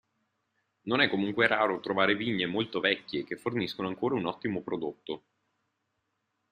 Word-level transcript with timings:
Non 0.85 0.99
è 1.01 1.07
comunque 1.09 1.45
raro 1.45 1.79
trovare 1.79 2.15
vigne 2.15 2.47
molto 2.47 2.79
vecchie 2.79 3.23
che 3.23 3.35
forniscono 3.37 3.87
ancora 3.87 4.15
un 4.15 4.25
ottimo 4.25 4.61
prodotto. 4.63 5.23